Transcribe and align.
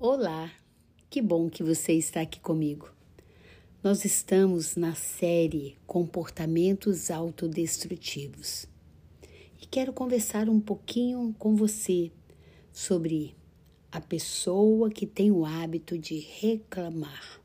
Olá, 0.00 0.48
que 1.10 1.20
bom 1.20 1.50
que 1.50 1.64
você 1.64 1.92
está 1.94 2.20
aqui 2.20 2.38
comigo. 2.38 2.88
Nós 3.82 4.04
estamos 4.04 4.76
na 4.76 4.94
série 4.94 5.76
Comportamentos 5.88 7.10
Autodestrutivos 7.10 8.68
e 9.60 9.66
quero 9.66 9.92
conversar 9.92 10.48
um 10.48 10.60
pouquinho 10.60 11.34
com 11.36 11.56
você 11.56 12.12
sobre 12.70 13.34
a 13.90 14.00
pessoa 14.00 14.88
que 14.88 15.04
tem 15.04 15.32
o 15.32 15.44
hábito 15.44 15.98
de 15.98 16.20
reclamar, 16.20 17.40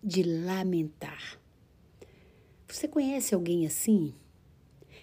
de 0.00 0.22
lamentar. 0.22 1.40
Você 2.68 2.86
conhece 2.86 3.34
alguém 3.34 3.66
assim? 3.66 4.14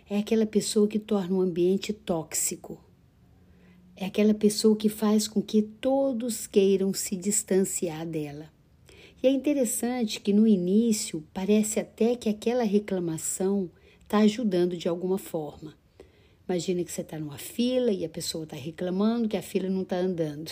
É 0.10 0.18
aquela 0.20 0.46
pessoa 0.46 0.88
que 0.88 1.00
torna 1.00 1.36
o 1.36 1.42
ambiente 1.42 1.92
tóxico 1.92 2.82
é 3.98 4.05
aquela 4.05 4.34
pessoa 4.34 4.77
que 4.77 4.89
faz 4.89 5.27
com 5.27 5.41
que 5.41 5.63
todos 5.63 6.45
queiram 6.45 6.93
se 6.93 7.16
distanciar 7.16 8.05
dela. 8.05 8.49
E 9.22 9.26
é 9.26 9.31
interessante 9.31 10.22
que 10.22 10.31
no 10.31 10.45
início 10.45 11.23
parece 11.34 11.80
até 11.80 12.16
que 12.16 12.30
aquela 12.30 12.63
reclamação 12.63 13.70
está 14.03 14.20
ajudando 14.20 14.77
de 14.77 14.88
alguma 14.88 15.17
forma. 15.17 15.75
Imagina 16.48 16.84
que 16.84 16.91
você 16.91 17.02
está 17.02 17.17
numa 17.17 17.39
fila 17.39 17.91
e 17.91 18.05
a 18.05 18.09
pessoa 18.09 18.44
está 18.44 18.55
reclamando 18.55 19.27
que 19.27 19.36
a 19.36 19.41
fila 19.41 19.67
não 19.67 19.81
está 19.81 19.98
andando. 19.98 20.52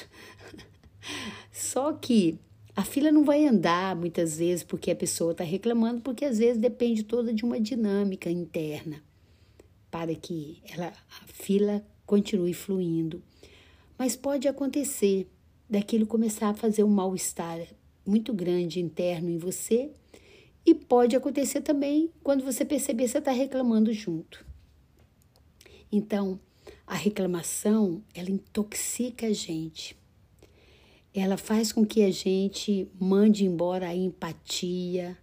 Só 1.54 1.94
que 1.94 2.40
a 2.76 2.84
fila 2.84 3.12
não 3.12 3.24
vai 3.24 3.46
andar 3.46 3.96
muitas 3.96 4.40
vezes 4.40 4.64
porque 4.64 4.90
a 4.90 4.96
pessoa 4.96 5.34
está 5.34 5.44
reclamando, 5.44 6.02
porque 6.02 6.26
às 6.26 6.40
vezes 6.40 6.58
depende 6.58 7.04
toda 7.04 7.32
de 7.32 7.46
uma 7.46 7.60
dinâmica 7.60 8.30
interna 8.30 9.04
para 9.92 10.14
que 10.16 10.62
ela, 10.68 10.88
a 10.88 11.28
fila 11.28 11.86
continue 12.06 12.54
fluindo. 12.54 13.22
Mas 13.98 14.16
pode 14.16 14.48
acontecer 14.48 15.28
daquilo 15.70 16.06
começar 16.06 16.50
a 16.50 16.54
fazer 16.54 16.84
um 16.84 16.90
mal-estar 16.90 17.60
muito 18.06 18.34
grande 18.34 18.80
interno 18.80 19.30
em 19.30 19.38
você 19.38 19.92
e 20.66 20.74
pode 20.74 21.16
acontecer 21.16 21.62
também 21.62 22.12
quando 22.24 22.44
você 22.44 22.66
perceber 22.66 23.08
você 23.08 23.20
está 23.20 23.32
reclamando 23.32 23.94
junto. 23.94 24.46
Então, 25.92 26.40
a 26.86 26.96
reclamação, 26.96 28.04
ela 28.14 28.30
intoxica 28.30 29.28
a 29.28 29.34
gente. 29.34 29.96
Ela 31.14 31.38
faz 31.38 31.72
com 31.72 31.86
que 31.86 32.04
a 32.04 32.12
gente 32.12 32.88
mande 33.00 33.46
embora 33.46 33.88
a 33.88 33.96
empatia, 33.96 35.18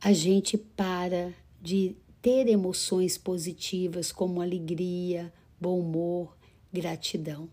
a 0.00 0.12
gente 0.12 0.56
para 0.56 1.34
de 1.60 1.96
ter 2.22 2.46
emoções 2.46 3.18
positivas 3.18 4.12
como 4.12 4.40
alegria, 4.40 5.32
bom 5.60 5.78
humor, 5.78 6.36
gratidão. 6.72 7.48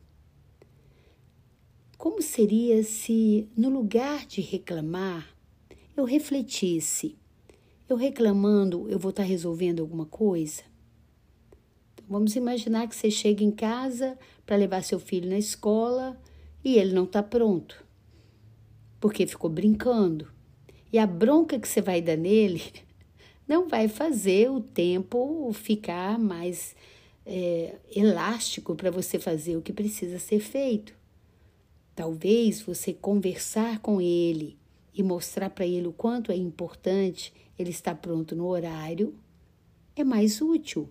Como 1.97 2.21
seria 2.21 2.83
se, 2.83 3.47
no 3.55 3.69
lugar 3.69 4.25
de 4.25 4.41
reclamar, 4.41 5.35
eu 5.95 6.03
refletisse: 6.03 7.15
eu 7.87 7.95
reclamando, 7.95 8.89
eu 8.89 8.97
vou 8.97 9.11
estar 9.11 9.23
resolvendo 9.23 9.81
alguma 9.81 10.05
coisa? 10.05 10.63
Então, 11.93 12.05
vamos 12.09 12.35
imaginar 12.35 12.87
que 12.87 12.95
você 12.95 13.11
chega 13.11 13.43
em 13.43 13.51
casa 13.51 14.17
para 14.45 14.55
levar 14.55 14.83
seu 14.83 14.99
filho 14.99 15.29
na 15.29 15.37
escola 15.37 16.19
e 16.63 16.77
ele 16.77 16.93
não 16.93 17.03
está 17.03 17.21
pronto, 17.21 17.85
porque 18.99 19.27
ficou 19.27 19.49
brincando. 19.49 20.31
E 20.91 20.97
a 20.97 21.05
bronca 21.05 21.59
que 21.59 21.67
você 21.67 21.81
vai 21.81 22.01
dar 22.01 22.17
nele 22.17 22.63
não 23.47 23.67
vai 23.67 23.87
fazer 23.87 24.49
o 24.49 24.59
tempo 24.59 25.51
ficar 25.53 26.17
mais 26.17 26.75
é, 27.25 27.75
elástico 27.95 28.75
para 28.75 28.91
você 28.91 29.19
fazer 29.19 29.55
o 29.55 29.61
que 29.61 29.73
precisa 29.73 30.19
ser 30.19 30.39
feito. 30.39 30.93
Talvez 31.95 32.61
você 32.61 32.93
conversar 32.93 33.79
com 33.79 34.01
ele 34.01 34.57
e 34.93 35.03
mostrar 35.03 35.49
para 35.49 35.65
ele 35.65 35.87
o 35.87 35.93
quanto 35.93 36.31
é 36.31 36.35
importante 36.35 37.33
ele 37.57 37.69
estar 37.69 37.95
pronto 37.95 38.35
no 38.35 38.47
horário 38.47 39.15
é 39.95 40.03
mais 40.03 40.41
útil, 40.41 40.89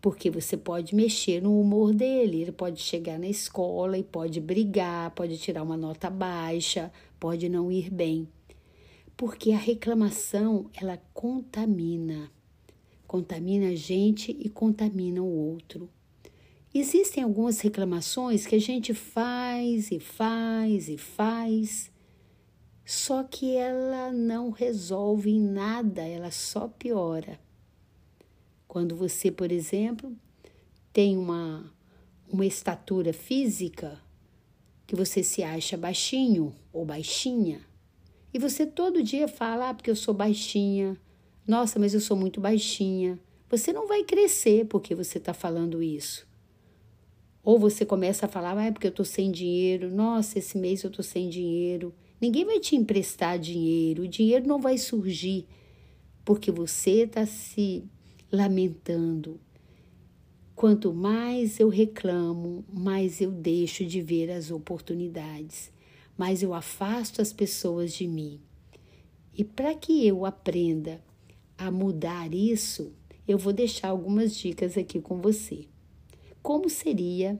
porque 0.00 0.30
você 0.30 0.56
pode 0.56 0.94
mexer 0.94 1.42
no 1.42 1.60
humor 1.60 1.92
dele. 1.92 2.42
Ele 2.42 2.52
pode 2.52 2.80
chegar 2.80 3.18
na 3.18 3.28
escola 3.28 3.98
e 3.98 4.02
pode 4.02 4.40
brigar, 4.40 5.10
pode 5.12 5.36
tirar 5.38 5.62
uma 5.62 5.76
nota 5.76 6.08
baixa, 6.08 6.92
pode 7.20 7.48
não 7.48 7.70
ir 7.70 7.90
bem. 7.90 8.28
Porque 9.16 9.52
a 9.52 9.58
reclamação, 9.58 10.70
ela 10.80 10.98
contamina. 11.12 12.30
Contamina 13.08 13.70
a 13.70 13.74
gente 13.74 14.36
e 14.38 14.50
contamina 14.50 15.22
o 15.22 15.26
outro. 15.26 15.88
Existem 16.74 17.24
algumas 17.24 17.58
reclamações 17.58 18.44
que 18.46 18.54
a 18.54 18.60
gente 18.60 18.92
faz 18.92 19.90
e 19.90 19.98
faz 19.98 20.90
e 20.90 20.98
faz, 20.98 21.90
só 22.84 23.22
que 23.22 23.56
ela 23.56 24.12
não 24.12 24.50
resolve 24.50 25.30
em 25.30 25.40
nada, 25.40 26.02
ela 26.02 26.30
só 26.30 26.68
piora. 26.68 27.40
Quando 28.68 28.94
você, 28.94 29.30
por 29.30 29.50
exemplo, 29.50 30.14
tem 30.92 31.16
uma, 31.16 31.72
uma 32.30 32.44
estatura 32.44 33.14
física 33.14 33.98
que 34.86 34.94
você 34.94 35.22
se 35.22 35.42
acha 35.42 35.78
baixinho 35.78 36.54
ou 36.70 36.84
baixinha, 36.84 37.62
e 38.34 38.38
você 38.38 38.66
todo 38.66 39.02
dia 39.02 39.26
fala, 39.26 39.70
ah, 39.70 39.74
porque 39.74 39.90
eu 39.90 39.96
sou 39.96 40.12
baixinha, 40.12 41.00
nossa, 41.48 41.78
mas 41.78 41.94
eu 41.94 42.00
sou 42.00 42.14
muito 42.14 42.42
baixinha. 42.42 43.18
Você 43.48 43.72
não 43.72 43.88
vai 43.88 44.04
crescer 44.04 44.66
porque 44.66 44.94
você 44.94 45.16
está 45.16 45.32
falando 45.32 45.82
isso. 45.82 46.28
Ou 47.42 47.58
você 47.58 47.86
começa 47.86 48.26
a 48.26 48.28
falar, 48.28 48.54
ah, 48.58 48.66
é 48.66 48.70
porque 48.70 48.86
eu 48.86 48.90
estou 48.90 49.06
sem 49.06 49.32
dinheiro, 49.32 49.90
nossa, 49.90 50.38
esse 50.38 50.58
mês 50.58 50.82
eu 50.82 50.90
estou 50.90 51.02
sem 51.02 51.30
dinheiro. 51.30 51.94
Ninguém 52.20 52.44
vai 52.44 52.60
te 52.60 52.76
emprestar 52.76 53.38
dinheiro, 53.38 54.02
o 54.02 54.08
dinheiro 54.08 54.46
não 54.46 54.60
vai 54.60 54.76
surgir, 54.76 55.46
porque 56.22 56.50
você 56.52 57.04
está 57.04 57.24
se 57.24 57.82
lamentando. 58.30 59.40
Quanto 60.54 60.92
mais 60.92 61.58
eu 61.58 61.70
reclamo, 61.70 62.62
mais 62.70 63.22
eu 63.22 63.30
deixo 63.30 63.86
de 63.86 64.02
ver 64.02 64.30
as 64.30 64.50
oportunidades, 64.50 65.72
mais 66.14 66.42
eu 66.42 66.52
afasto 66.52 67.22
as 67.22 67.32
pessoas 67.32 67.94
de 67.94 68.06
mim. 68.06 68.38
E 69.32 69.42
para 69.42 69.74
que 69.74 70.06
eu 70.06 70.26
aprenda 70.26 71.07
a 71.58 71.70
mudar 71.70 72.32
isso, 72.32 72.94
eu 73.26 73.36
vou 73.36 73.52
deixar 73.52 73.88
algumas 73.88 74.34
dicas 74.34 74.78
aqui 74.78 75.00
com 75.00 75.20
você 75.20 75.66
como 76.48 76.70
seria 76.70 77.38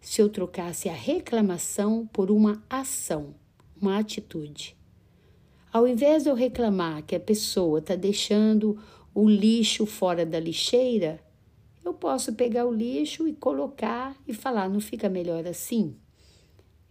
se 0.00 0.20
eu 0.20 0.28
trocasse 0.28 0.88
a 0.88 0.92
reclamação 0.92 2.04
por 2.12 2.32
uma 2.32 2.60
ação, 2.68 3.34
uma 3.80 3.96
atitude. 3.96 4.76
Ao 5.72 5.86
invés 5.86 6.24
de 6.24 6.30
eu 6.30 6.34
reclamar 6.34 7.04
que 7.04 7.14
a 7.14 7.20
pessoa 7.20 7.78
está 7.78 7.94
deixando 7.94 8.76
o 9.14 9.28
lixo 9.28 9.86
fora 9.86 10.26
da 10.26 10.40
lixeira, 10.40 11.22
eu 11.84 11.94
posso 11.94 12.32
pegar 12.32 12.66
o 12.66 12.74
lixo 12.74 13.28
e 13.28 13.32
colocar 13.32 14.16
e 14.26 14.34
falar: 14.34 14.68
não 14.68 14.80
fica 14.80 15.08
melhor 15.08 15.46
assim? 15.46 15.94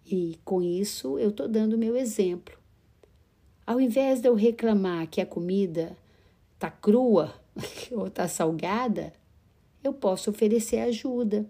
E 0.06 0.40
com 0.46 0.62
isso 0.62 1.20
eu 1.20 1.30
estou 1.30 1.50
dando 1.50 1.74
o 1.74 1.78
meu 1.78 1.98
exemplo. 1.98 2.58
Ao 3.68 3.82
invés 3.82 4.22
de 4.22 4.30
eu 4.30 4.34
reclamar 4.34 5.08
que 5.08 5.20
a 5.20 5.26
comida 5.26 5.98
está 6.60 6.70
crua 6.70 7.34
ou 7.92 8.08
está 8.08 8.28
salgada, 8.28 9.14
eu 9.82 9.94
posso 9.94 10.30
oferecer 10.30 10.80
ajuda. 10.80 11.50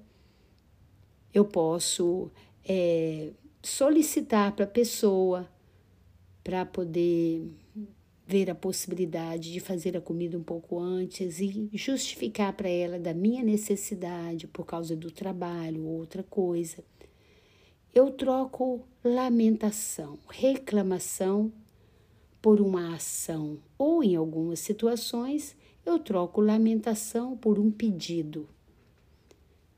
Eu 1.34 1.46
posso 1.46 2.32
é, 2.64 3.32
solicitar 3.62 4.56
para 4.56 4.66
a 4.66 4.68
pessoa 4.68 5.50
para 6.44 6.64
poder 6.64 7.52
ver 8.28 8.52
a 8.52 8.56
possibilidade 8.56 9.52
de 9.52 9.60
fazer 9.60 9.98
a 9.98 10.02
comida 10.02 10.38
um 10.38 10.44
pouco 10.44 10.80
antes 10.80 11.40
e 11.40 11.70
justificar 11.74 12.54
para 12.54 12.70
ela 12.70 13.00
da 13.00 13.14
minha 13.14 13.44
necessidade 13.44 14.46
por 14.46 14.66
causa 14.66 14.96
do 14.96 15.10
trabalho 15.10 15.86
ou 15.86 15.98
outra 15.98 16.22
coisa. 16.22 16.84
Eu 17.94 18.12
troco 18.12 18.88
lamentação, 19.04 20.20
reclamação 20.30 21.52
por 22.42 22.62
uma 22.62 22.96
ação, 22.96 23.60
ou 23.78 24.04
em 24.04 24.16
algumas 24.16 24.60
situações, 24.60 25.56
eu 25.86 26.00
troco 26.00 26.42
lamentação 26.42 27.36
por 27.36 27.60
um 27.60 27.72
pedido. 27.72 28.48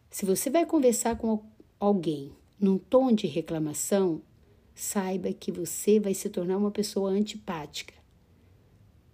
Se 0.09 0.25
você 0.25 0.49
vai 0.49 0.65
conversar 0.65 1.17
com 1.17 1.43
alguém 1.79 2.31
num 2.59 2.77
tom 2.77 3.11
de 3.11 3.27
reclamação, 3.27 4.21
saiba 4.75 5.33
que 5.33 5.51
você 5.51 5.99
vai 5.99 6.13
se 6.13 6.29
tornar 6.29 6.57
uma 6.57 6.71
pessoa 6.71 7.09
antipática. 7.11 7.93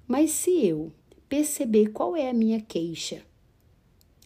Mas 0.07 0.31
se 0.31 0.65
eu 0.65 0.91
perceber 1.29 1.91
qual 1.91 2.15
é 2.15 2.29
a 2.29 2.33
minha 2.33 2.61
queixa 2.61 3.21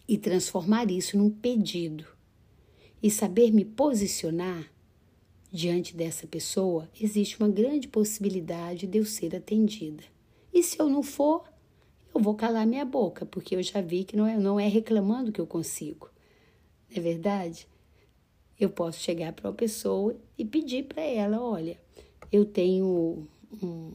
e 0.08 0.18
transformar 0.18 0.90
isso 0.92 1.18
num 1.18 1.30
pedido 1.30 2.06
e 3.02 3.10
saber 3.10 3.52
me 3.52 3.66
posicionar 3.66 4.72
diante 5.52 5.96
dessa 5.96 6.26
pessoa, 6.26 6.90
existe 7.00 7.38
uma 7.38 7.50
grande 7.50 7.88
possibilidade 7.88 8.88
de 8.88 8.98
eu 8.98 9.06
ser 9.06 9.36
atendida. 9.36 10.04
E 10.54 10.64
se 10.64 10.80
eu 10.80 10.88
não 10.88 11.04
for, 11.04 11.44
eu 12.16 12.22
vou 12.22 12.36
calar 12.36 12.66
minha 12.66 12.86
boca, 12.86 13.26
porque 13.26 13.56
eu 13.56 13.64
já 13.64 13.82
vi 13.82 14.06
que 14.06 14.16
não 14.16 14.26
é, 14.26 14.38
não 14.38 14.60
é 14.60 14.68
reclamando 14.68 15.32
que 15.32 15.42
eu 15.42 15.48
consigo. 15.48 16.10
Não 16.90 16.98
é 16.98 17.00
verdade? 17.02 17.68
Eu 18.58 18.70
posso 18.70 19.00
chegar 19.00 19.34
para 19.34 19.50
uma 19.50 19.56
pessoa 19.56 20.16
e 20.38 20.46
pedir 20.46 20.84
para 20.84 21.02
ela: 21.02 21.42
olha, 21.42 21.78
eu 22.32 22.46
tenho 22.46 23.28
um, 23.62 23.92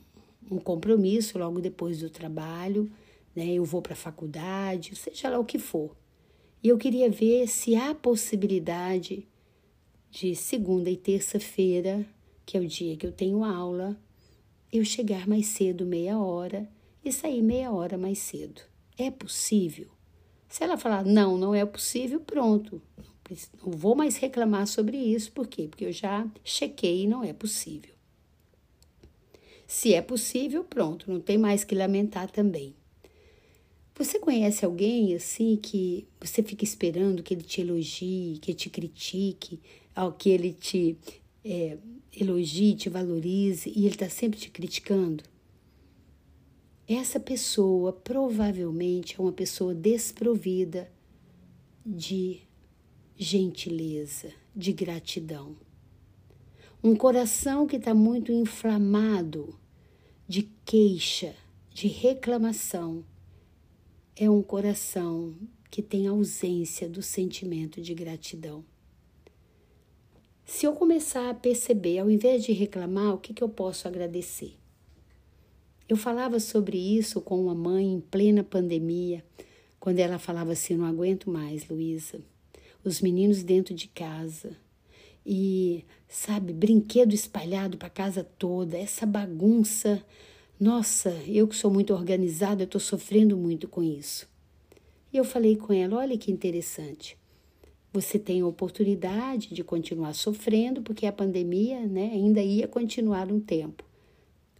um 0.51 0.59
compromisso 0.59 1.39
logo 1.39 1.61
depois 1.61 2.01
do 2.01 2.11
trabalho, 2.11 2.91
né? 3.35 3.47
Eu 3.47 3.65
vou 3.65 3.81
para 3.81 3.95
a 3.95 3.97
faculdade, 3.97 4.95
seja 4.97 5.31
lá 5.31 5.39
o 5.39 5.45
que 5.45 5.59
for. 5.59 5.97
E 6.63 6.69
eu 6.69 6.77
queria 6.77 7.09
ver 7.09 7.47
se 7.47 7.77
há 7.77 7.95
possibilidade 7.95 9.27
de 10.11 10.35
segunda 10.35 10.91
e 10.91 10.97
terça-feira, 10.97 12.07
que 12.45 12.57
é 12.57 12.61
o 12.61 12.67
dia 12.67 12.97
que 12.97 13.07
eu 13.07 13.13
tenho 13.13 13.45
aula, 13.45 13.97
eu 14.73 14.85
chegar 14.85 15.27
mais 15.27 15.47
cedo, 15.47 15.85
meia 15.85 16.19
hora, 16.19 16.69
e 17.05 17.13
sair 17.13 17.43
meia 17.43 17.71
hora 17.71 17.97
mais 17.97 18.19
cedo. 18.19 18.63
É 18.99 19.11
possível? 19.11 19.89
Se 20.49 20.65
ela 20.65 20.77
falar 20.77 21.05
não, 21.05 21.37
não 21.37 21.55
é 21.55 21.65
possível, 21.65 22.21
pronto. 22.21 22.81
Não 23.63 23.73
vou 23.73 23.95
mais 23.95 24.17
reclamar 24.17 24.67
sobre 24.67 24.97
isso. 24.97 25.33
Por 25.33 25.47
quê? 25.47 25.67
Porque 25.69 25.85
eu 25.85 25.93
já 25.93 26.27
chequei 26.45 27.03
e 27.03 27.07
não 27.07 27.23
é 27.23 27.33
possível. 27.33 27.95
Se 29.67 29.93
é 29.93 30.01
possível, 30.01 30.63
pronto, 30.63 31.11
não 31.11 31.21
tem 31.21 31.37
mais 31.37 31.65
que 31.65 31.75
lamentar 31.75 32.31
também. 32.31 32.75
Você 33.97 34.19
conhece 34.19 34.65
alguém 34.65 35.15
assim 35.15 35.57
que 35.57 36.07
você 36.21 36.43
fica 36.43 36.63
esperando 36.63 37.23
que 37.23 37.35
ele 37.35 37.43
te 37.43 37.63
elogie, 37.63 38.39
que 38.41 38.55
te 38.55 38.69
critique, 38.69 39.59
que 40.19 40.31
ele 40.31 40.53
te 40.53 40.97
é, 41.45 41.79
elogie, 42.13 42.75
te 42.75 42.89
valorize 42.89 43.71
e 43.75 43.87
ele 43.87 43.95
está 43.95 44.09
sempre 44.09 44.39
te 44.39 44.51
criticando? 44.51 45.25
Essa 46.89 47.19
pessoa 47.19 47.93
provavelmente 47.93 49.17
é 49.19 49.23
uma 49.23 49.33
pessoa 49.33 49.75
desprovida 49.75 50.91
de 51.85 52.41
gentileza, 53.17 54.33
de 54.55 54.73
gratidão. 54.73 55.57
Um 56.83 56.95
coração 56.95 57.67
que 57.67 57.77
está 57.77 57.95
muito 57.95 58.31
inflamado 58.31 59.59
de 60.29 60.49
queixa, 60.65 61.35
de 61.73 61.89
reclamação, 61.89 63.05
é 64.15 64.31
um 64.31 64.43
coração 64.43 65.35
que 65.71 65.83
tem 65.83 66.07
ausência 66.07 66.89
do 66.89 67.03
sentimento 67.03 67.81
de 67.83 67.95
gratidão. 67.95 68.65
Se 70.49 70.65
eu 70.65 70.73
começar 70.75 71.29
a 71.29 71.35
perceber, 71.35 71.99
ao 71.99 72.09
invés 72.09 72.45
de 72.45 72.53
reclamar, 72.53 73.13
o 73.13 73.19
que, 73.19 73.35
que 73.35 73.43
eu 73.43 73.49
posso 73.49 73.89
agradecer? 73.89 74.55
Eu 75.89 75.97
falava 75.97 76.39
sobre 76.39 76.79
isso 76.79 77.21
com 77.21 77.43
uma 77.43 77.55
mãe 77.55 77.95
em 77.95 78.01
plena 78.01 78.45
pandemia, 78.45 79.25
quando 79.81 79.99
ela 79.99 80.21
falava 80.21 80.53
assim: 80.53 80.77
Não 80.77 80.87
aguento 80.87 81.29
mais, 81.29 81.69
Luísa. 81.69 82.21
Os 82.85 83.01
meninos 83.01 83.43
dentro 83.43 83.75
de 83.75 83.89
casa, 83.89 84.57
e, 85.27 85.85
sabe, 86.09 86.53
brinquedo 86.53 87.13
espalhado 87.13 87.77
para 87.77 87.91
casa 87.91 88.23
toda, 88.23 88.79
essa 88.79 89.05
bagunça. 89.05 90.01
Nossa, 90.61 91.11
eu 91.27 91.49
que 91.49 91.57
sou 91.57 91.73
muito 91.73 91.93
organizada, 91.93 92.63
eu 92.63 92.67
estou 92.67 92.81
sofrendo 92.81 93.37
muito 93.37 93.67
com 93.67 93.83
isso. 93.83 94.29
E 95.13 95.17
eu 95.17 95.25
falei 95.25 95.57
com 95.57 95.73
ela: 95.73 95.97
olha 95.97 96.17
que 96.17 96.31
interessante. 96.31 97.19
Você 97.93 98.19
tem 98.19 98.41
a 98.41 98.47
oportunidade 98.47 99.55
de 99.55 99.65
continuar 99.65 100.15
sofrendo, 100.15 100.83
porque 100.83 101.07
a 101.07 101.13
pandemia 101.13 101.81
né, 101.87 102.11
ainda 102.13 102.43
ia 102.43 102.69
continuar 102.69 103.31
um 103.33 103.41
tempo. 103.41 103.85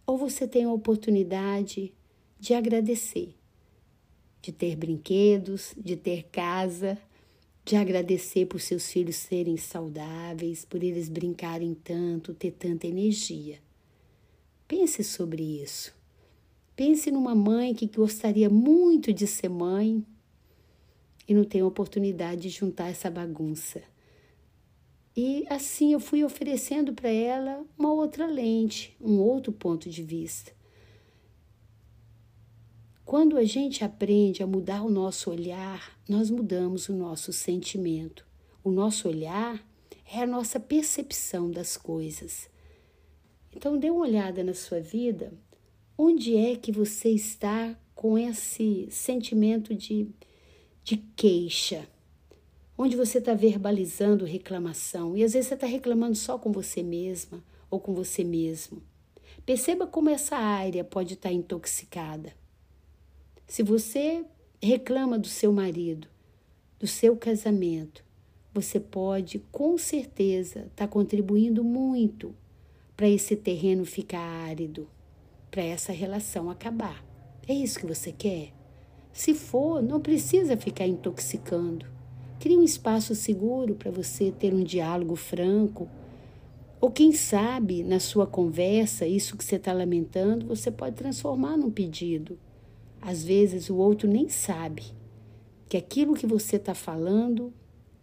Ou 0.05 0.17
você 0.17 0.47
tem 0.47 0.63
a 0.63 0.71
oportunidade 0.71 1.93
de 2.39 2.53
agradecer, 2.53 3.35
de 4.41 4.51
ter 4.51 4.75
brinquedos, 4.75 5.73
de 5.77 5.95
ter 5.95 6.23
casa, 6.31 6.97
de 7.65 7.75
agradecer 7.75 8.45
por 8.45 8.61
seus 8.61 8.89
filhos 8.89 9.17
serem 9.17 9.57
saudáveis, 9.57 10.63
por 10.63 10.81
eles 10.81 11.09
brincarem 11.09 11.73
tanto, 11.73 12.33
ter 12.33 12.51
tanta 12.51 12.87
energia. 12.87 13.59
Pense 14.67 15.03
sobre 15.03 15.43
isso. 15.61 15.93
Pense 16.77 17.11
numa 17.11 17.35
mãe 17.35 17.73
que 17.73 17.87
gostaria 17.87 18.49
muito 18.49 19.11
de 19.11 19.27
ser 19.27 19.49
mãe 19.49 20.05
e 21.27 21.33
não 21.33 21.43
a 21.43 21.65
oportunidade 21.65 22.43
de 22.43 22.49
juntar 22.49 22.89
essa 22.89 23.11
bagunça. 23.11 23.81
E 25.15 25.45
assim 25.49 25.93
eu 25.93 25.99
fui 25.99 26.23
oferecendo 26.23 26.93
para 26.93 27.09
ela 27.09 27.65
uma 27.77 27.91
outra 27.91 28.27
lente, 28.27 28.95
um 29.01 29.19
outro 29.19 29.51
ponto 29.51 29.89
de 29.89 30.03
vista. 30.03 30.55
Quando 33.03 33.37
a 33.37 33.43
gente 33.43 33.83
aprende 33.83 34.43
a 34.43 34.47
mudar 34.47 34.83
o 34.83 34.89
nosso 34.89 35.31
olhar, 35.31 35.97
nós 36.07 36.29
mudamos 36.29 36.89
o 36.89 36.93
nosso 36.93 37.31
sentimento. 37.31 38.25
O 38.63 38.69
nosso 38.69 39.07
olhar 39.07 39.65
é 40.11 40.21
a 40.21 40.27
nossa 40.27 40.59
percepção 40.59 41.49
das 41.49 41.77
coisas. 41.77 42.49
Então, 43.55 43.77
dê 43.77 43.89
uma 43.89 44.01
olhada 44.01 44.43
na 44.43 44.53
sua 44.53 44.79
vida. 44.79 45.33
Onde 45.97 46.35
é 46.35 46.55
que 46.55 46.71
você 46.71 47.09
está 47.09 47.75
com 47.95 48.17
esse 48.17 48.87
sentimento 48.91 49.73
de, 49.73 50.09
de 50.87 50.95
queixa? 51.17 51.85
Onde 52.77 52.95
você 52.95 53.17
está 53.17 53.33
verbalizando 53.33 54.23
reclamação? 54.23 55.17
E 55.17 55.23
às 55.23 55.33
vezes 55.33 55.49
você 55.49 55.55
está 55.55 55.67
reclamando 55.67 56.15
só 56.15 56.37
com 56.37 56.49
você 56.49 56.81
mesma 56.81 57.43
ou 57.69 57.77
com 57.77 57.93
você 57.93 58.23
mesmo. 58.23 58.81
Perceba 59.45 59.85
como 59.85 60.09
essa 60.09 60.37
área 60.37 60.85
pode 60.85 61.15
estar 61.15 61.29
intoxicada. 61.29 62.33
Se 63.45 63.61
você 63.61 64.23
reclama 64.63 65.19
do 65.19 65.27
seu 65.27 65.51
marido, 65.51 66.07
do 66.79 66.87
seu 66.87 67.17
casamento, 67.17 68.01
você 68.53 68.79
pode 68.79 69.39
com 69.51 69.77
certeza 69.77 70.59
estar 70.59 70.69
tá 70.73 70.87
contribuindo 70.87 71.65
muito 71.65 72.33
para 72.95 73.09
esse 73.09 73.35
terreno 73.35 73.83
ficar 73.83 74.21
árido, 74.21 74.87
para 75.51 75.63
essa 75.63 75.91
relação 75.91 76.49
acabar. 76.49 77.03
É 77.45 77.53
isso 77.53 77.77
que 77.77 77.85
você 77.85 78.13
quer? 78.13 78.56
Se 79.17 79.33
for, 79.33 79.81
não 79.81 79.99
precisa 79.99 80.55
ficar 80.55 80.85
intoxicando. 80.85 81.87
Crie 82.39 82.55
um 82.55 82.61
espaço 82.61 83.15
seguro 83.15 83.73
para 83.73 83.89
você 83.89 84.31
ter 84.31 84.53
um 84.53 84.63
diálogo 84.63 85.15
franco. 85.15 85.89
Ou 86.79 86.91
quem 86.91 87.11
sabe, 87.11 87.81
na 87.81 87.99
sua 87.99 88.27
conversa, 88.27 89.07
isso 89.07 89.35
que 89.35 89.43
você 89.43 89.55
está 89.55 89.73
lamentando, 89.73 90.45
você 90.45 90.69
pode 90.69 90.97
transformar 90.97 91.57
num 91.57 91.71
pedido. 91.71 92.37
Às 93.01 93.23
vezes 93.23 93.71
o 93.71 93.77
outro 93.77 94.07
nem 94.07 94.29
sabe 94.29 94.83
que 95.67 95.77
aquilo 95.77 96.13
que 96.13 96.27
você 96.27 96.57
está 96.57 96.75
falando 96.75 97.51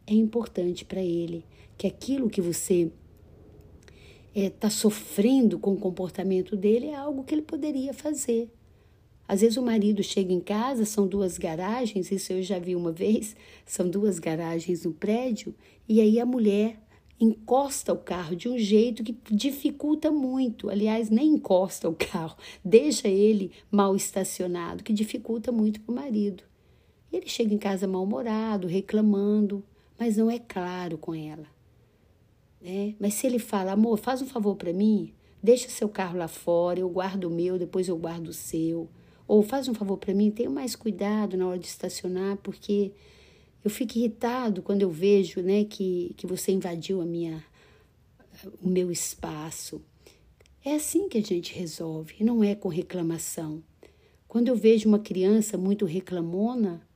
é 0.08 0.14
importante 0.14 0.84
para 0.84 1.00
ele, 1.00 1.44
que 1.78 1.86
aquilo 1.86 2.28
que 2.28 2.40
você 2.40 2.90
está 4.34 4.66
é, 4.66 4.70
sofrendo 4.70 5.60
com 5.60 5.74
o 5.74 5.78
comportamento 5.78 6.56
dele 6.56 6.86
é 6.86 6.96
algo 6.96 7.22
que 7.22 7.32
ele 7.32 7.42
poderia 7.42 7.94
fazer. 7.94 8.50
Às 9.26 9.40
vezes 9.40 9.56
o 9.56 9.62
marido 9.62 10.02
chega 10.02 10.32
em 10.32 10.40
casa, 10.40 10.84
são 10.84 11.06
duas 11.06 11.38
garagens, 11.38 12.10
isso 12.12 12.32
eu 12.32 12.42
já 12.42 12.58
vi 12.58 12.76
uma 12.76 12.92
vez, 12.92 13.34
são 13.64 13.88
duas 13.88 14.18
garagens 14.18 14.84
no 14.84 14.92
prédio, 14.92 15.54
e 15.88 16.00
aí 16.00 16.20
a 16.20 16.26
mulher 16.26 16.78
encosta 17.18 17.92
o 17.92 17.98
carro 17.98 18.36
de 18.36 18.48
um 18.48 18.58
jeito 18.58 19.02
que 19.02 19.16
dificulta 19.30 20.10
muito. 20.10 20.68
Aliás, 20.68 21.10
nem 21.10 21.28
encosta 21.34 21.88
o 21.88 21.94
carro, 21.94 22.36
deixa 22.64 23.08
ele 23.08 23.50
mal 23.70 23.96
estacionado, 23.96 24.84
que 24.84 24.92
dificulta 24.92 25.50
muito 25.50 25.80
para 25.80 25.92
o 25.92 25.94
marido. 25.94 26.42
Ele 27.12 27.28
chega 27.28 27.54
em 27.54 27.58
casa 27.58 27.86
mal-humorado, 27.86 28.66
reclamando, 28.66 29.64
mas 29.98 30.16
não 30.16 30.30
é 30.30 30.38
claro 30.38 30.98
com 30.98 31.14
ela. 31.14 31.46
Né? 32.60 32.94
Mas 32.98 33.14
se 33.14 33.26
ele 33.26 33.38
fala, 33.38 33.72
amor, 33.72 33.98
faz 33.98 34.20
um 34.20 34.26
favor 34.26 34.56
para 34.56 34.72
mim, 34.72 35.12
deixa 35.42 35.68
seu 35.68 35.88
carro 35.88 36.18
lá 36.18 36.26
fora, 36.26 36.80
eu 36.80 36.88
guardo 36.88 37.24
o 37.24 37.30
meu, 37.30 37.58
depois 37.58 37.88
eu 37.88 37.96
guardo 37.96 38.28
o 38.28 38.32
seu. 38.32 38.88
Ou 39.26 39.42
faz 39.42 39.68
um 39.68 39.74
favor 39.74 39.96
para 39.96 40.14
mim, 40.14 40.30
tenha 40.30 40.50
mais 40.50 40.76
cuidado 40.76 41.36
na 41.36 41.46
hora 41.46 41.58
de 41.58 41.66
estacionar, 41.66 42.36
porque 42.38 42.92
eu 43.64 43.70
fico 43.70 43.96
irritado 43.96 44.62
quando 44.62 44.82
eu 44.82 44.90
vejo 44.90 45.40
né, 45.40 45.64
que, 45.64 46.14
que 46.16 46.26
você 46.26 46.52
invadiu 46.52 47.00
a 47.00 47.06
minha, 47.06 47.42
o 48.62 48.68
meu 48.68 48.90
espaço. 48.90 49.80
É 50.64 50.74
assim 50.74 51.08
que 51.08 51.18
a 51.18 51.22
gente 51.22 51.54
resolve, 51.54 52.22
não 52.22 52.44
é 52.44 52.54
com 52.54 52.68
reclamação. 52.68 53.62
Quando 54.28 54.48
eu 54.48 54.56
vejo 54.56 54.88
uma 54.88 54.98
criança 54.98 55.56
muito 55.56 55.84
reclamona, 55.84 56.86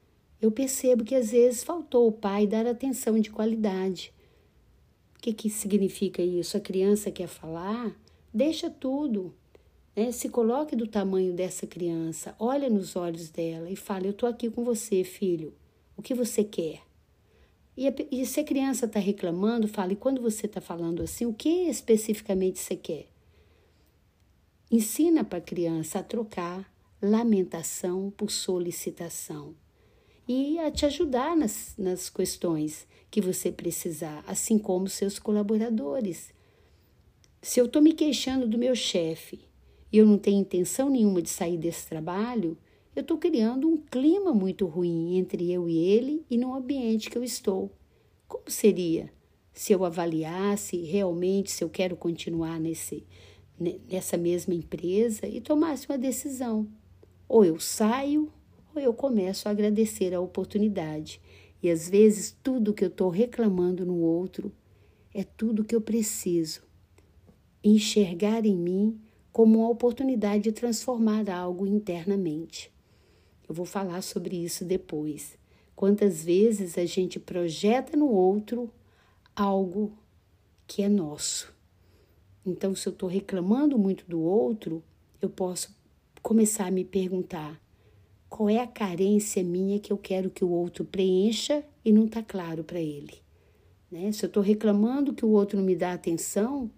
eu 0.40 0.50
percebo 0.50 1.04
que 1.04 1.14
às 1.14 1.30
vezes 1.30 1.64
faltou 1.64 2.08
o 2.08 2.12
pai 2.12 2.46
dar 2.46 2.66
atenção 2.66 3.18
de 3.18 3.30
qualidade. 3.30 4.12
O 5.16 5.20
que, 5.20 5.32
que 5.32 5.50
significa 5.50 6.22
isso? 6.22 6.56
A 6.56 6.60
criança 6.60 7.10
quer 7.10 7.26
falar? 7.26 7.92
Deixa 8.32 8.70
tudo. 8.70 9.34
Né? 9.98 10.12
Se 10.12 10.28
coloque 10.28 10.76
do 10.76 10.86
tamanho 10.86 11.32
dessa 11.32 11.66
criança, 11.66 12.32
olha 12.38 12.70
nos 12.70 12.94
olhos 12.94 13.30
dela 13.30 13.68
e 13.68 13.74
fala: 13.74 14.06
Eu 14.06 14.12
estou 14.12 14.28
aqui 14.28 14.48
com 14.48 14.62
você, 14.62 15.02
filho. 15.02 15.52
O 15.96 16.02
que 16.02 16.14
você 16.14 16.44
quer? 16.44 16.82
E, 17.76 17.88
a, 17.88 17.94
e 18.08 18.24
se 18.24 18.38
a 18.38 18.44
criança 18.44 18.86
está 18.86 19.00
reclamando, 19.00 19.66
fala, 19.66 19.92
e 19.92 19.96
quando 19.96 20.20
você 20.20 20.46
está 20.46 20.60
falando 20.60 21.02
assim, 21.02 21.26
o 21.26 21.34
que 21.34 21.68
especificamente 21.68 22.60
você 22.60 22.76
quer? 22.76 23.06
Ensina 24.70 25.24
para 25.24 25.38
a 25.38 25.42
criança 25.42 25.98
a 25.98 26.02
trocar 26.02 26.72
lamentação 27.02 28.12
por 28.16 28.30
solicitação. 28.30 29.54
e 30.28 30.58
a 30.60 30.70
te 30.70 30.86
ajudar 30.86 31.36
nas, 31.36 31.74
nas 31.76 32.08
questões 32.08 32.86
que 33.10 33.20
você 33.20 33.50
precisar, 33.50 34.22
assim 34.28 34.58
como 34.58 34.88
seus 34.88 35.18
colaboradores. 35.18 36.32
Se 37.42 37.60
eu 37.60 37.66
estou 37.66 37.82
me 37.82 37.92
queixando 37.92 38.46
do 38.46 38.58
meu 38.58 38.76
chefe 38.76 39.47
e 39.92 39.98
eu 39.98 40.06
não 40.06 40.18
tenho 40.18 40.40
intenção 40.40 40.90
nenhuma 40.90 41.22
de 41.22 41.30
sair 41.30 41.56
desse 41.56 41.86
trabalho, 41.86 42.56
eu 42.94 43.02
estou 43.02 43.16
criando 43.16 43.68
um 43.68 43.76
clima 43.76 44.34
muito 44.34 44.66
ruim 44.66 45.16
entre 45.16 45.50
eu 45.52 45.68
e 45.68 45.78
ele 45.78 46.24
e 46.28 46.36
no 46.36 46.54
ambiente 46.54 47.08
que 47.08 47.16
eu 47.16 47.22
estou. 47.22 47.70
Como 48.26 48.50
seria 48.50 49.10
se 49.52 49.72
eu 49.72 49.84
avaliasse 49.84 50.76
realmente 50.78 51.50
se 51.50 51.62
eu 51.62 51.70
quero 51.70 51.96
continuar 51.96 52.60
nesse, 52.60 53.06
nessa 53.88 54.16
mesma 54.16 54.52
empresa 54.52 55.26
e 55.26 55.40
tomasse 55.40 55.86
uma 55.88 55.96
decisão? 55.96 56.68
Ou 57.28 57.44
eu 57.44 57.58
saio 57.60 58.32
ou 58.74 58.82
eu 58.82 58.92
começo 58.92 59.48
a 59.48 59.52
agradecer 59.52 60.12
a 60.12 60.20
oportunidade. 60.20 61.20
E 61.62 61.70
às 61.70 61.88
vezes 61.88 62.36
tudo 62.42 62.74
que 62.74 62.84
eu 62.84 62.88
estou 62.88 63.08
reclamando 63.10 63.86
no 63.86 63.98
outro 63.98 64.52
é 65.14 65.24
tudo 65.24 65.64
que 65.64 65.74
eu 65.74 65.80
preciso 65.80 66.62
enxergar 67.62 68.44
em 68.44 68.56
mim 68.56 69.00
como 69.38 69.60
uma 69.60 69.68
oportunidade 69.68 70.42
de 70.42 70.50
transformar 70.50 71.30
algo 71.30 71.64
internamente. 71.64 72.72
Eu 73.48 73.54
vou 73.54 73.64
falar 73.64 74.02
sobre 74.02 74.34
isso 74.34 74.64
depois. 74.64 75.38
Quantas 75.76 76.24
vezes 76.24 76.76
a 76.76 76.84
gente 76.84 77.20
projeta 77.20 77.96
no 77.96 78.10
outro 78.10 78.68
algo 79.36 79.96
que 80.66 80.82
é 80.82 80.88
nosso. 80.88 81.54
Então, 82.44 82.74
se 82.74 82.88
eu 82.88 82.92
estou 82.92 83.08
reclamando 83.08 83.78
muito 83.78 84.04
do 84.08 84.20
outro, 84.20 84.82
eu 85.22 85.30
posso 85.30 85.72
começar 86.20 86.66
a 86.66 86.72
me 86.72 86.84
perguntar: 86.84 87.62
qual 88.28 88.50
é 88.50 88.58
a 88.58 88.66
carência 88.66 89.44
minha 89.44 89.78
que 89.78 89.92
eu 89.92 89.98
quero 89.98 90.30
que 90.30 90.44
o 90.44 90.50
outro 90.50 90.84
preencha 90.84 91.64
e 91.84 91.92
não 91.92 92.06
está 92.06 92.24
claro 92.24 92.64
para 92.64 92.80
ele? 92.80 93.22
Né? 93.88 94.10
Se 94.10 94.24
eu 94.24 94.26
estou 94.26 94.42
reclamando 94.42 95.14
que 95.14 95.24
o 95.24 95.30
outro 95.30 95.56
não 95.56 95.64
me 95.64 95.76
dá 95.76 95.92
atenção, 95.92 96.68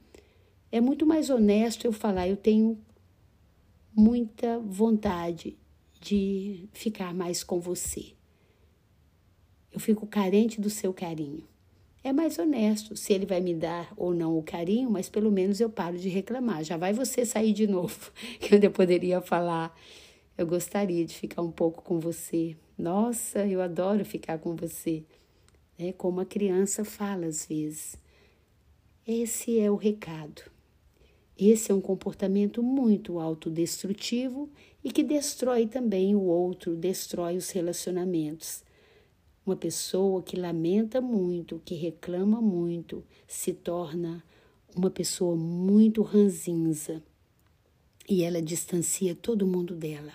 é 0.73 0.81
muito 0.81 1.07
mais 1.07 1.31
honesto 1.31 1.85
eu 1.85 1.93
falar: 1.93 2.29
eu 2.29 2.37
tenho 2.37 2.79
muita 3.95 4.59
vontade 4.59 5.57
de 6.01 6.69
ficar 6.73 7.15
mais 7.15 7.43
com 7.43 7.61
você. 7.61 8.13
Eu 9.73 9.79
fico 9.79 10.07
carente 10.07 10.61
do 10.61 10.71
seu 10.71 10.93
carinho. 10.93 11.45
É 12.03 12.13
mais 12.13 12.39
honesto 12.39 12.97
se 12.97 13.13
ele 13.13 13.27
vai 13.27 13.41
me 13.41 13.55
dar 13.55 13.93
ou 13.97 14.15
não 14.15 14.37
o 14.37 14.43
carinho, 14.43 14.91
mas 14.91 15.09
pelo 15.09 15.31
menos 15.31 15.61
eu 15.61 15.69
paro 15.69 15.99
de 15.99 16.09
reclamar. 16.09 16.65
Já 16.65 16.77
vai 16.77 16.93
você 16.93 17.27
sair 17.27 17.53
de 17.53 17.67
novo. 17.67 18.11
Eu 18.51 18.71
poderia 18.71 19.21
falar 19.21 19.77
eu 20.41 20.47
gostaria 20.47 21.05
de 21.05 21.15
ficar 21.15 21.43
um 21.43 21.51
pouco 21.51 21.83
com 21.83 22.01
você. 22.01 22.57
Nossa, 22.79 23.47
eu 23.47 23.61
adoro 23.61 24.07
ficar 24.07 24.39
com 24.39 24.57
você. 24.57 25.05
É 25.79 25.93
como 25.93 26.19
a 26.19 26.25
criança 26.25 26.83
fala 26.83 27.27
às 27.27 27.45
vezes. 27.45 27.95
Esse 29.07 29.61
é 29.61 29.71
o 29.71 29.77
recado. 29.77 30.41
Esse 31.43 31.73
é 31.73 31.75
um 31.75 31.81
comportamento 31.81 32.63
muito 32.63 33.19
autodestrutivo 33.19 34.51
e 34.85 34.93
que 34.93 35.03
destrói 35.03 35.67
também 35.67 36.15
o 36.15 36.21
outro, 36.21 36.77
destrói 36.77 37.39
os 37.39 37.49
relacionamentos. 37.49 38.63
Uma 39.47 39.57
pessoa 39.57 40.23
que 40.23 40.37
lamenta 40.37 41.01
muito, 41.01 41.63
que 41.65 41.75
reclama 41.75 42.43
muito, 42.43 43.03
se 43.27 43.55
torna 43.55 44.23
uma 44.77 44.91
pessoa 44.91 45.35
muito 45.35 46.03
ranzinza 46.03 47.03
e 48.07 48.23
ela 48.23 48.43
distancia 48.43 49.15
todo 49.15 49.47
mundo 49.47 49.75
dela. 49.75 50.13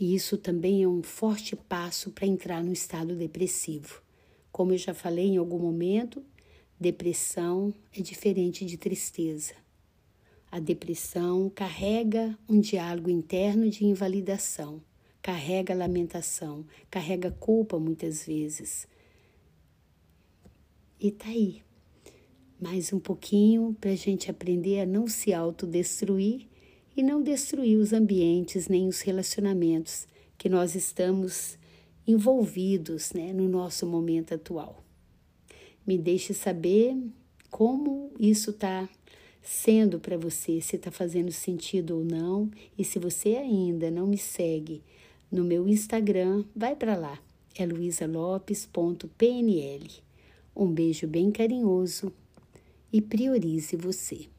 E 0.00 0.16
isso 0.16 0.36
também 0.36 0.82
é 0.82 0.88
um 0.88 1.00
forte 1.00 1.54
passo 1.54 2.10
para 2.10 2.26
entrar 2.26 2.64
no 2.64 2.72
estado 2.72 3.14
depressivo. 3.14 4.02
Como 4.50 4.72
eu 4.72 4.78
já 4.78 4.94
falei 4.94 5.26
em 5.28 5.36
algum 5.36 5.60
momento, 5.60 6.24
depressão 6.80 7.72
é 7.96 8.00
diferente 8.02 8.64
de 8.64 8.76
tristeza. 8.76 9.62
A 10.54 10.60
depressão 10.60 11.50
carrega 11.50 12.38
um 12.48 12.60
diálogo 12.60 13.10
interno 13.10 13.68
de 13.68 13.84
invalidação, 13.84 14.80
carrega 15.20 15.74
lamentação, 15.74 16.64
carrega 16.88 17.32
culpa 17.32 17.76
muitas 17.76 18.24
vezes. 18.24 18.86
E 21.00 21.10
tá 21.10 21.26
aí. 21.26 21.60
Mais 22.60 22.92
um 22.92 23.00
pouquinho 23.00 23.76
para 23.80 23.90
a 23.90 23.96
gente 23.96 24.30
aprender 24.30 24.78
a 24.78 24.86
não 24.86 25.08
se 25.08 25.34
autodestruir 25.34 26.46
e 26.96 27.02
não 27.02 27.20
destruir 27.20 27.76
os 27.76 27.92
ambientes 27.92 28.68
nem 28.68 28.86
os 28.86 29.00
relacionamentos 29.00 30.06
que 30.38 30.48
nós 30.48 30.76
estamos 30.76 31.58
envolvidos 32.06 33.12
né, 33.12 33.32
no 33.32 33.48
nosso 33.48 33.84
momento 33.88 34.32
atual. 34.32 34.84
Me 35.84 35.98
deixe 35.98 36.32
saber 36.32 36.96
como 37.50 38.12
isso 38.20 38.50
está 38.50 38.88
sendo 39.44 40.00
para 40.00 40.16
você, 40.16 40.60
se 40.62 40.76
está 40.76 40.90
fazendo 40.90 41.30
sentido 41.30 41.98
ou 41.98 42.04
não. 42.04 42.50
E 42.78 42.82
se 42.82 42.98
você 42.98 43.36
ainda 43.36 43.90
não 43.90 44.06
me 44.06 44.16
segue 44.16 44.82
no 45.30 45.44
meu 45.44 45.68
Instagram, 45.68 46.44
vai 46.56 46.74
para 46.74 46.96
lá, 46.96 47.20
é 47.54 47.66
luisalopes.pnl. 47.66 50.02
Um 50.56 50.72
beijo 50.72 51.06
bem 51.06 51.30
carinhoso 51.30 52.10
e 52.90 53.02
priorize 53.02 53.76
você. 53.76 54.33